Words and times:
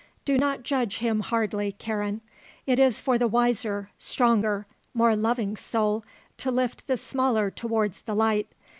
Do 0.25 0.35
not 0.39 0.63
judge 0.63 0.97
him 0.97 1.19
hardly, 1.19 1.73
Karen; 1.73 2.21
it 2.65 2.79
is 2.79 2.99
for 2.99 3.19
the 3.19 3.27
wiser, 3.27 3.91
stronger, 3.99 4.65
more 4.95 5.15
loving 5.15 5.55
soul 5.55 6.03
to 6.37 6.49
lift 6.49 6.87
the 6.87 6.97
smaller 6.97 7.51
towards 7.51 8.01
the 8.01 8.15
light. 8.15 8.47